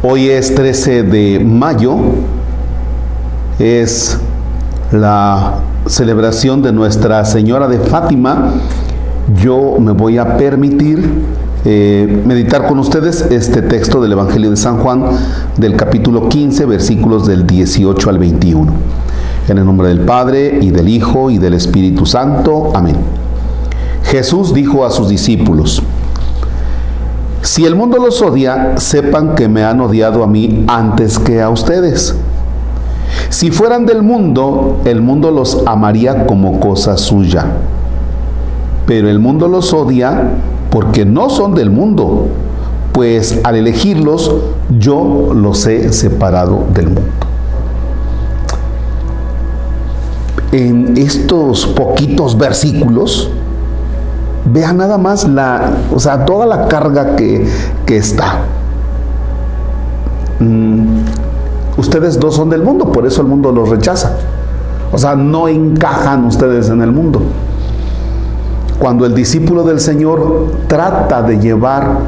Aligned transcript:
Hoy 0.00 0.28
es 0.28 0.54
13 0.54 1.02
de 1.02 1.40
mayo, 1.40 1.96
es 3.58 4.16
la 4.92 5.54
celebración 5.86 6.62
de 6.62 6.72
Nuestra 6.72 7.24
Señora 7.24 7.66
de 7.66 7.80
Fátima. 7.80 8.52
Yo 9.42 9.76
me 9.80 9.90
voy 9.90 10.18
a 10.18 10.36
permitir 10.36 11.24
eh, 11.64 12.22
meditar 12.24 12.68
con 12.68 12.78
ustedes 12.78 13.22
este 13.22 13.60
texto 13.60 14.00
del 14.00 14.12
Evangelio 14.12 14.50
de 14.50 14.56
San 14.56 14.78
Juan 14.78 15.02
del 15.56 15.74
capítulo 15.74 16.28
15, 16.28 16.66
versículos 16.66 17.26
del 17.26 17.44
18 17.44 18.08
al 18.08 18.18
21. 18.18 18.72
En 19.48 19.58
el 19.58 19.64
nombre 19.64 19.88
del 19.88 20.02
Padre 20.02 20.60
y 20.62 20.70
del 20.70 20.88
Hijo 20.88 21.28
y 21.28 21.38
del 21.38 21.54
Espíritu 21.54 22.06
Santo. 22.06 22.70
Amén. 22.72 22.94
Jesús 24.04 24.54
dijo 24.54 24.86
a 24.86 24.90
sus 24.90 25.08
discípulos, 25.08 25.82
si 27.42 27.64
el 27.64 27.74
mundo 27.74 27.98
los 27.98 28.20
odia, 28.20 28.74
sepan 28.78 29.34
que 29.34 29.48
me 29.48 29.64
han 29.64 29.80
odiado 29.80 30.22
a 30.22 30.26
mí 30.26 30.64
antes 30.66 31.18
que 31.18 31.40
a 31.40 31.50
ustedes. 31.50 32.16
Si 33.30 33.50
fueran 33.50 33.86
del 33.86 34.02
mundo, 34.02 34.80
el 34.84 35.00
mundo 35.00 35.30
los 35.30 35.62
amaría 35.66 36.26
como 36.26 36.60
cosa 36.60 36.96
suya. 36.96 37.46
Pero 38.86 39.08
el 39.08 39.18
mundo 39.18 39.48
los 39.48 39.72
odia 39.72 40.30
porque 40.70 41.04
no 41.04 41.30
son 41.30 41.54
del 41.54 41.70
mundo, 41.70 42.28
pues 42.92 43.40
al 43.44 43.56
elegirlos 43.56 44.34
yo 44.78 45.30
los 45.34 45.66
he 45.66 45.92
separado 45.92 46.64
del 46.74 46.86
mundo. 46.86 47.02
En 50.52 50.96
estos 50.96 51.66
poquitos 51.66 52.36
versículos, 52.38 53.30
Vean 54.50 54.78
nada 54.78 54.98
más 54.98 55.28
la, 55.28 55.72
o 55.94 55.98
sea, 55.98 56.24
toda 56.24 56.46
la 56.46 56.68
carga 56.68 57.16
que, 57.16 57.46
está. 57.88 58.40
Mm, 60.40 61.00
ustedes 61.76 62.18
dos 62.18 62.36
son 62.36 62.48
del 62.48 62.62
mundo, 62.62 62.90
por 62.92 63.06
eso 63.06 63.20
el 63.20 63.28
mundo 63.28 63.52
los 63.52 63.68
rechaza. 63.68 64.16
O 64.92 64.96
sea, 64.96 65.14
no 65.16 65.48
encajan 65.48 66.24
ustedes 66.24 66.70
en 66.70 66.80
el 66.80 66.92
mundo. 66.92 67.20
Cuando 68.78 69.04
el 69.04 69.14
discípulo 69.14 69.64
del 69.64 69.80
Señor 69.80 70.46
trata 70.66 71.22
de 71.22 71.38
llevar 71.38 71.98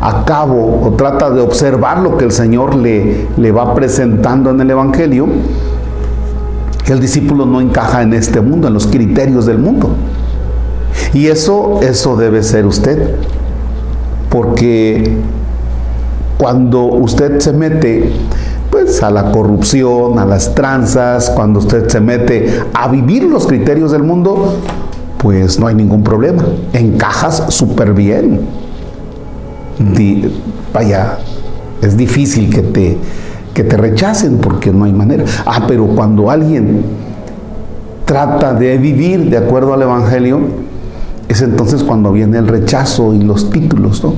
a 0.00 0.24
cabo 0.24 0.82
o 0.86 0.94
trata 0.96 1.30
de 1.30 1.40
observar 1.40 1.98
lo 1.98 2.16
que 2.16 2.24
el 2.24 2.32
Señor 2.32 2.74
le, 2.74 3.28
le 3.36 3.52
va 3.52 3.74
presentando 3.74 4.50
en 4.50 4.60
el 4.60 4.70
Evangelio, 4.70 5.26
el 6.88 6.98
discípulo 6.98 7.46
no 7.46 7.60
encaja 7.60 8.02
en 8.02 8.14
este 8.14 8.40
mundo, 8.40 8.66
en 8.66 8.74
los 8.74 8.86
criterios 8.86 9.46
del 9.46 9.58
mundo. 9.58 9.90
Y 11.12 11.26
eso, 11.26 11.80
eso 11.82 12.16
debe 12.16 12.42
ser 12.42 12.66
usted. 12.66 13.16
Porque 14.28 15.16
cuando 16.38 16.84
usted 16.84 17.40
se 17.40 17.52
mete 17.52 18.12
pues 18.70 19.02
a 19.02 19.10
la 19.10 19.32
corrupción, 19.32 20.18
a 20.18 20.24
las 20.24 20.54
tranzas, 20.54 21.30
cuando 21.30 21.58
usted 21.58 21.88
se 21.88 22.00
mete 22.00 22.62
a 22.72 22.88
vivir 22.88 23.24
los 23.24 23.46
criterios 23.46 23.90
del 23.90 24.04
mundo, 24.04 24.56
pues 25.18 25.58
no 25.58 25.66
hay 25.66 25.74
ningún 25.74 26.02
problema. 26.02 26.44
Encajas 26.72 27.44
súper 27.48 27.92
bien. 27.92 28.40
vaya, 30.72 31.18
es 31.82 31.96
difícil 31.96 32.48
que 32.54 32.62
te, 32.62 32.96
que 33.52 33.64
te 33.64 33.76
rechacen 33.76 34.38
porque 34.38 34.72
no 34.72 34.84
hay 34.84 34.92
manera. 34.92 35.24
Ah, 35.44 35.64
pero 35.66 35.86
cuando 35.88 36.30
alguien 36.30 36.82
trata 38.04 38.54
de 38.54 38.78
vivir 38.78 39.28
de 39.30 39.36
acuerdo 39.36 39.74
al 39.74 39.82
Evangelio, 39.82 40.40
es 41.30 41.42
entonces 41.42 41.84
cuando 41.84 42.10
viene 42.10 42.38
el 42.38 42.48
rechazo 42.48 43.14
y 43.14 43.22
los 43.22 43.50
títulos, 43.50 44.02
¿no? 44.02 44.14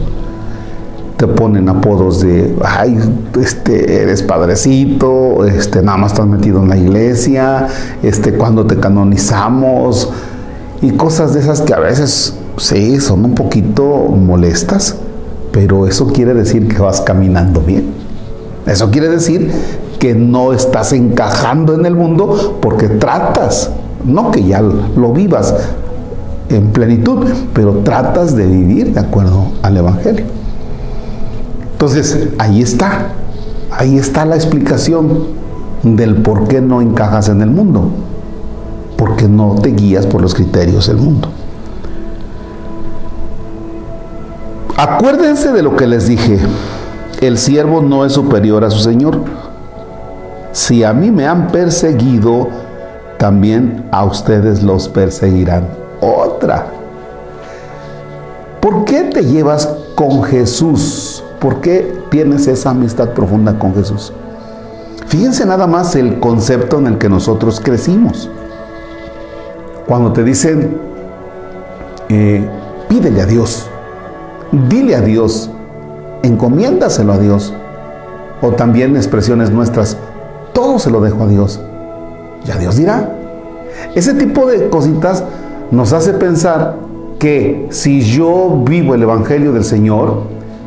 Te 1.18 1.26
ponen 1.26 1.68
apodos 1.68 2.22
de, 2.22 2.56
ay, 2.64 2.98
este, 3.38 4.00
eres 4.00 4.22
padrecito, 4.22 5.44
este, 5.44 5.82
nada 5.82 5.98
más 5.98 6.12
estás 6.12 6.26
metido 6.26 6.62
en 6.62 6.70
la 6.70 6.78
iglesia, 6.78 7.68
este, 8.02 8.32
cuando 8.32 8.66
te 8.66 8.78
canonizamos, 8.78 10.10
y 10.80 10.92
cosas 10.92 11.34
de 11.34 11.40
esas 11.40 11.60
que 11.60 11.74
a 11.74 11.80
veces, 11.80 12.34
sí, 12.56 12.98
son 12.98 13.26
un 13.26 13.34
poquito 13.34 13.84
molestas, 13.84 14.96
pero 15.52 15.86
eso 15.86 16.06
quiere 16.06 16.32
decir 16.32 16.66
que 16.66 16.78
vas 16.78 17.02
caminando 17.02 17.60
bien. 17.60 17.92
Eso 18.66 18.90
quiere 18.90 19.10
decir 19.10 19.52
que 19.98 20.14
no 20.14 20.54
estás 20.54 20.94
encajando 20.94 21.74
en 21.74 21.84
el 21.84 21.94
mundo 21.94 22.58
porque 22.62 22.88
tratas, 22.88 23.70
no 24.06 24.30
que 24.30 24.42
ya 24.44 24.62
lo 24.62 25.12
vivas, 25.12 25.54
en 26.52 26.72
plenitud, 26.72 27.26
pero 27.52 27.78
tratas 27.78 28.36
de 28.36 28.46
vivir 28.46 28.92
de 28.92 29.00
acuerdo 29.00 29.52
al 29.62 29.76
Evangelio. 29.76 30.24
Entonces, 31.72 32.28
ahí 32.38 32.62
está, 32.62 33.08
ahí 33.70 33.96
está 33.98 34.24
la 34.24 34.36
explicación 34.36 35.24
del 35.82 36.16
por 36.16 36.46
qué 36.46 36.60
no 36.60 36.80
encajas 36.80 37.28
en 37.28 37.42
el 37.42 37.50
mundo, 37.50 37.90
porque 38.96 39.28
no 39.28 39.56
te 39.56 39.70
guías 39.70 40.06
por 40.06 40.20
los 40.20 40.34
criterios 40.34 40.86
del 40.86 40.98
mundo. 40.98 41.28
Acuérdense 44.76 45.52
de 45.52 45.62
lo 45.62 45.76
que 45.76 45.86
les 45.86 46.06
dije, 46.06 46.38
el 47.20 47.38
siervo 47.38 47.82
no 47.82 48.04
es 48.04 48.12
superior 48.12 48.64
a 48.64 48.70
su 48.70 48.78
Señor. 48.78 49.20
Si 50.52 50.84
a 50.84 50.92
mí 50.92 51.10
me 51.10 51.26
han 51.26 51.48
perseguido, 51.48 52.48
también 53.18 53.84
a 53.90 54.04
ustedes 54.04 54.62
los 54.62 54.88
perseguirán 54.88 55.81
otra. 56.02 56.66
¿Por 58.60 58.84
qué 58.84 59.04
te 59.04 59.24
llevas 59.24 59.66
con 59.94 60.22
Jesús? 60.24 61.24
¿Por 61.40 61.60
qué 61.60 62.00
tienes 62.10 62.46
esa 62.46 62.70
amistad 62.70 63.10
profunda 63.10 63.58
con 63.58 63.74
Jesús? 63.74 64.12
Fíjense 65.06 65.46
nada 65.46 65.66
más 65.66 65.94
el 65.96 66.20
concepto 66.20 66.78
en 66.78 66.86
el 66.86 66.98
que 66.98 67.08
nosotros 67.08 67.60
crecimos. 67.60 68.30
Cuando 69.86 70.12
te 70.12 70.22
dicen, 70.22 70.78
eh, 72.08 72.48
pídele 72.88 73.20
a 73.20 73.26
Dios, 73.26 73.68
dile 74.68 74.94
a 74.96 75.00
Dios, 75.00 75.50
encomiéndaselo 76.22 77.12
a 77.12 77.18
Dios. 77.18 77.52
O 78.40 78.52
también 78.52 78.96
expresiones 78.96 79.50
nuestras, 79.50 79.96
todo 80.52 80.78
se 80.78 80.90
lo 80.90 81.00
dejo 81.00 81.24
a 81.24 81.26
Dios. 81.26 81.60
Ya 82.44 82.56
Dios 82.56 82.76
dirá. 82.76 83.10
Ese 83.94 84.14
tipo 84.14 84.46
de 84.46 84.68
cositas 84.68 85.24
nos 85.72 85.94
hace 85.94 86.12
pensar 86.12 86.76
que 87.18 87.66
si 87.70 88.02
yo 88.02 88.62
vivo 88.64 88.94
el 88.94 89.02
Evangelio 89.02 89.54
del 89.54 89.64
Señor, 89.64 90.24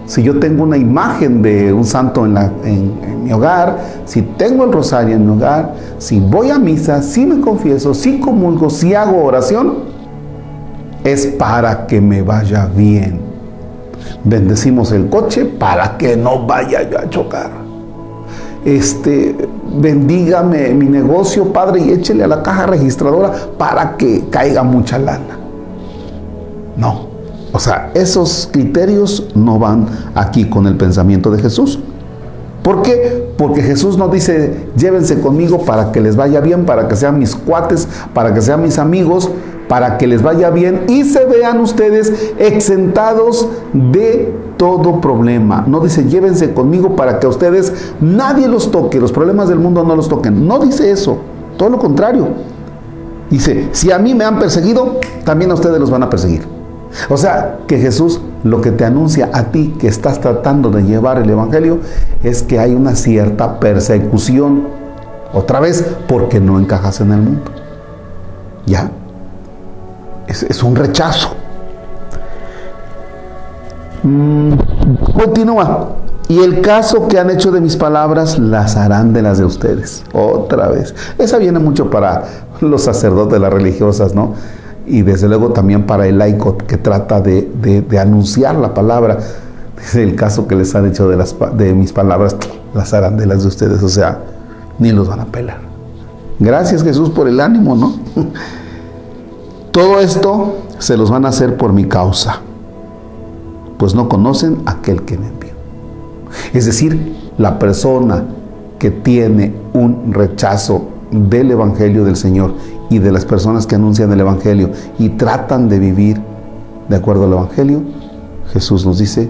si 0.08 0.24
yo 0.24 0.40
tengo 0.40 0.64
una 0.64 0.78
imagen 0.78 1.44
de 1.44 1.72
un 1.72 1.86
santo 1.86 2.26
en, 2.26 3.24
mi 3.24 3.32
hogar, 3.32 3.78
si 4.06 4.24
tengo 4.24 4.64
el 4.64 4.72
rosario 4.72 5.16
en 5.16 5.26
mi 5.26 5.38
hogar, 5.38 5.76
si 6.00 6.20
voy 6.20 6.50
a 6.50 6.58
misa, 6.58 7.04
si 7.04 7.26
me 7.26 7.40
confieso, 7.40 7.94
si 7.94 8.20
comulgo, 8.20 8.70
si 8.72 8.96
hago 8.96 9.24
oración, 9.24 9.76
es 11.04 11.28
para 11.28 11.86
que 11.86 12.02
me 12.02 12.24
vaya 12.24 12.68
bien. 12.76 13.20
Bendecimos 14.24 14.92
el 14.92 15.08
coche 15.08 15.46
para 15.46 15.98
que 15.98 16.18
no 16.18 16.48
vaya 16.48 16.90
yo 16.90 17.00
a 17.00 17.10
chocar. 17.10 17.65
Este, 18.66 19.36
bendígame 19.80 20.74
mi 20.74 20.88
negocio, 20.88 21.54
Padre, 21.54 21.82
y 21.82 21.92
échele 21.92 22.24
a 22.24 22.28
la 22.28 22.42
caja 22.42 22.66
registradora 22.66 23.32
para 23.58 23.96
que 23.96 24.26
caiga 24.32 24.64
mucha 24.64 24.98
lana. 24.98 25.38
No. 26.76 27.16
O 27.52 27.60
sea, 27.60 27.92
esos 27.94 28.50
criterios 28.52 29.28
no 29.36 29.60
van 29.60 29.88
aquí 30.14 30.50
con 30.50 30.68
el 30.68 30.76
pensamiento 30.76 31.32
de 31.32 31.42
Jesús. 31.42 31.80
¿Por 32.64 32.82
qué? 32.82 33.32
Porque 33.38 33.62
Jesús 33.62 33.98
no 33.98 34.10
dice, 34.10 34.68
llévense 34.76 35.22
conmigo 35.22 35.64
para 35.64 35.92
que 35.92 36.02
les 36.02 36.16
vaya 36.16 36.42
bien, 36.42 36.66
para 36.66 36.88
que 36.88 36.96
sean 36.96 37.20
mis 37.20 37.36
cuates, 37.36 37.88
para 38.14 38.34
que 38.34 38.42
sean 38.42 38.64
mis 38.64 38.80
amigos, 38.80 39.30
para 39.68 39.98
que 39.98 40.08
les 40.08 40.22
vaya 40.22 40.50
bien 40.50 40.84
y 40.88 41.04
se 41.04 41.26
vean 41.26 41.60
ustedes 41.60 42.34
exentados 42.38 43.48
de 43.74 44.34
todo 44.58 45.02
problema. 45.02 45.64
No 45.68 45.80
dice, 45.80 46.06
llévense 46.06 46.54
conmigo 46.54 46.96
para 46.96 47.20
que 47.20 47.28
a 47.28 47.30
ustedes 47.30 47.94
nadie 48.00 48.48
los 48.48 48.72
toque, 48.72 49.00
los 49.00 49.12
problemas 49.12 49.50
del 49.50 49.60
mundo 49.60 49.84
no 49.84 49.96
los 49.96 50.08
toquen. 50.08 50.48
No 50.48 50.60
dice 50.60 50.92
eso, 50.92 51.18
todo 51.58 51.70
lo 51.70 51.80
contrario. 51.80 52.28
Dice, 53.30 53.70
si 53.72 53.92
a 53.92 53.98
mí 53.98 54.14
me 54.14 54.24
han 54.24 54.40
perseguido, 54.40 55.00
también 55.24 55.52
a 55.52 55.56
ustedes 55.56 55.80
los 55.80 55.90
van 55.90 56.04
a 56.04 56.10
perseguir. 56.10 56.44
O 57.10 57.18
sea, 57.18 57.60
que 57.68 57.78
Jesús 57.78 58.22
lo 58.44 58.62
que 58.62 58.72
te 58.72 58.86
anuncia 58.86 59.30
a 59.34 59.46
ti 59.46 59.76
que 59.80 59.88
estás 59.88 60.22
tratando 60.22 60.70
de 60.70 60.84
llevar 60.84 61.18
el 61.18 61.30
Evangelio 61.30 61.80
es 62.24 62.44
que 62.44 62.60
hay 62.60 62.74
una 62.74 62.96
cierta 62.96 63.60
persecución. 63.60 64.68
Otra 65.34 65.60
vez, 65.60 65.84
porque 66.08 66.40
no 66.40 66.60
encajas 66.60 67.02
en 67.02 67.12
el 67.12 67.22
mundo. 67.22 67.52
¿Ya? 68.66 68.92
Es, 70.28 70.64
un 70.64 70.76
rechazo. 70.76 71.30
Mm, 74.04 74.54
continúa. 75.18 75.90
Y 76.28 76.40
el 76.40 76.62
caso 76.62 77.08
que 77.08 77.20
han 77.20 77.30
hecho 77.30 77.52
de 77.52 77.62
mis 77.62 77.76
palabras 77.76 78.40
las 78.40 78.76
harán 78.76 79.14
de 79.14 79.22
las 79.22 79.38
de 79.38 79.46
ustedes. 79.46 80.04
Otra 80.14 80.70
vez. 80.70 80.96
Esa 81.18 81.38
viene 81.38 81.60
mucho 81.60 81.90
para 81.90 82.24
los 82.62 82.84
sacerdotes, 82.84 83.40
las 83.40 83.54
religiosas, 83.54 84.16
¿no? 84.16 84.34
Y 84.88 85.04
desde 85.04 85.28
luego 85.28 85.50
también 85.50 85.86
para 85.86 86.08
el 86.08 86.18
laico 86.18 86.58
que 86.58 86.78
trata 86.78 87.22
de, 87.22 87.86
anunciar 88.00 88.56
la 88.56 88.74
palabra. 88.74 89.20
el 89.94 90.16
caso 90.16 90.48
que 90.48 90.56
les 90.56 90.74
han 90.74 90.88
hecho 90.88 91.08
de, 91.08 91.18
las, 91.18 91.36
de 91.56 91.74
mis 91.74 91.94
palabras, 91.94 92.36
las 92.74 92.94
arandelas 92.94 93.44
de 93.44 93.48
ustedes, 93.48 93.84
o 93.84 93.90
sea, 93.90 94.20
ni 94.80 94.92
los 94.92 95.08
van 95.08 95.20
a 95.20 95.26
pelar. 95.26 95.60
Gracias 96.40 96.84
Jesús 96.84 97.10
por 97.12 97.28
el 97.28 97.40
ánimo, 97.40 97.76
¿no? 97.76 98.00
Todo 99.76 100.00
esto 100.00 100.60
se 100.80 100.96
los 100.96 101.12
van 101.12 101.26
a 101.26 101.28
hacer 101.28 101.58
por 101.58 101.74
mi 101.74 101.84
causa, 101.84 102.40
pues 103.78 103.94
no 103.94 104.08
conocen 104.08 104.60
a 104.66 104.72
aquel 104.72 105.02
que 105.02 105.18
me 105.18 105.28
envió. 105.28 105.50
Es 106.54 106.66
decir, 106.66 107.14
la 107.38 107.60
persona 107.60 108.24
que 108.80 108.90
tiene 108.90 109.54
un 109.74 110.14
rechazo 110.14 110.86
del 111.12 111.52
Evangelio 111.52 112.06
del 112.06 112.16
Señor 112.16 112.54
y 112.90 113.00
de 113.00 113.12
las 113.12 113.26
personas 113.26 113.68
que 113.68 113.76
anuncian 113.76 114.14
el 114.14 114.22
Evangelio 114.22 114.72
y 114.98 115.10
tratan 115.10 115.68
de 115.68 115.78
vivir 115.78 116.22
de 116.88 116.96
acuerdo 116.96 117.26
al 117.26 117.34
Evangelio, 117.34 117.82
Jesús 118.54 118.86
nos 118.86 118.98
dice, 118.98 119.30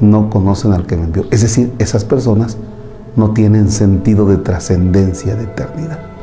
no 0.00 0.30
conocen 0.30 0.72
al 0.72 0.86
que 0.86 0.96
me 0.96 1.02
envió. 1.02 1.24
Es 1.32 1.42
decir, 1.42 1.72
esas 1.80 2.04
personas 2.04 2.58
no 3.16 3.32
tienen 3.32 3.72
sentido 3.72 4.24
de 4.26 4.36
trascendencia, 4.36 5.34
de 5.34 5.42
eternidad. 5.42 6.13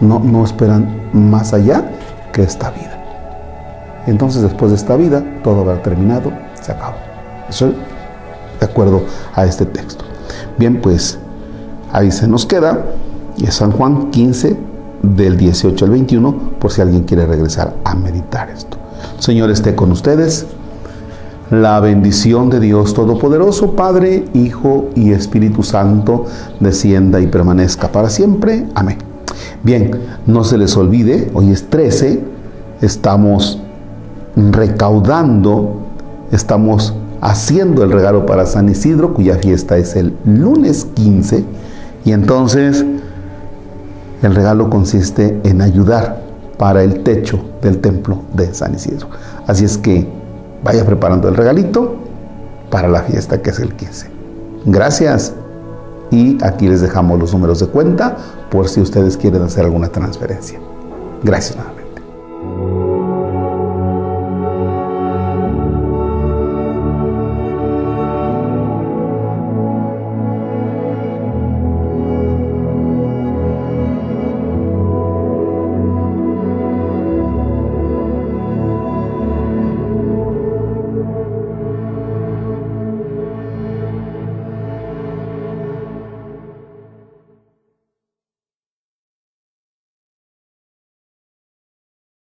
No, 0.00 0.44
esperan 0.44 1.10
más 1.12 1.52
allá 1.52 1.90
que 2.32 2.42
esta 2.42 2.70
vida. 2.70 4.04
Entonces 4.06 4.42
después 4.42 4.70
de 4.70 4.76
esta 4.76 4.96
vida, 4.96 5.22
todo 5.42 5.60
habrá 5.60 5.82
terminado, 5.82 6.32
se 6.60 6.72
acabó. 6.72 6.96
Eso 7.48 7.72
de 8.60 8.66
acuerdo 8.66 9.02
a 9.34 9.44
este 9.44 9.66
texto. 9.66 10.04
Bien, 10.58 10.80
pues 10.80 11.18
ahí 11.92 12.10
se 12.10 12.26
nos 12.28 12.46
queda 12.46 12.84
es 13.46 13.54
San 13.54 13.72
Juan 13.72 14.10
15 14.10 14.56
del 15.02 15.36
18 15.36 15.84
al 15.84 15.90
21 15.92 16.34
por 16.58 16.72
si 16.72 16.80
alguien 16.80 17.04
quiere 17.04 17.26
regresar 17.26 17.74
a 17.84 17.94
meditar 17.94 18.50
esto. 18.50 18.76
Señor 19.18 19.50
esté 19.50 19.74
con 19.74 19.92
ustedes. 19.92 20.46
La 21.50 21.80
bendición 21.80 22.50
de 22.50 22.60
Dios 22.60 22.92
Todopoderoso, 22.92 23.74
Padre, 23.74 24.26
Hijo 24.34 24.90
y 24.94 25.12
Espíritu 25.12 25.62
Santo, 25.62 26.26
descienda 26.60 27.20
y 27.20 27.26
permanezca 27.26 27.90
para 27.90 28.10
siempre. 28.10 28.66
Amén. 28.74 29.07
Bien, 29.62 29.90
no 30.26 30.44
se 30.44 30.58
les 30.58 30.76
olvide, 30.76 31.30
hoy 31.34 31.50
es 31.50 31.68
13, 31.68 32.20
estamos 32.80 33.60
recaudando, 34.36 35.82
estamos 36.30 36.94
haciendo 37.20 37.82
el 37.82 37.92
regalo 37.92 38.26
para 38.26 38.46
San 38.46 38.68
Isidro, 38.68 39.14
cuya 39.14 39.36
fiesta 39.36 39.76
es 39.76 39.96
el 39.96 40.14
lunes 40.24 40.86
15, 40.94 41.44
y 42.04 42.12
entonces 42.12 42.84
el 44.22 44.34
regalo 44.34 44.70
consiste 44.70 45.40
en 45.44 45.60
ayudar 45.60 46.22
para 46.58 46.82
el 46.82 47.02
techo 47.02 47.40
del 47.62 47.78
templo 47.78 48.22
de 48.34 48.52
San 48.52 48.74
Isidro. 48.74 49.08
Así 49.46 49.64
es 49.64 49.78
que 49.78 50.06
vaya 50.64 50.84
preparando 50.84 51.28
el 51.28 51.36
regalito 51.36 51.96
para 52.70 52.88
la 52.88 53.02
fiesta 53.02 53.40
que 53.40 53.50
es 53.50 53.60
el 53.60 53.74
15. 53.74 54.08
Gracias. 54.66 55.34
Y 56.10 56.42
aquí 56.42 56.68
les 56.68 56.80
dejamos 56.80 57.18
los 57.18 57.32
números 57.32 57.60
de 57.60 57.66
cuenta 57.66 58.16
por 58.50 58.68
si 58.68 58.80
ustedes 58.80 59.16
quieren 59.16 59.42
hacer 59.42 59.64
alguna 59.64 59.88
transferencia. 59.88 60.58
Gracias. 61.22 61.77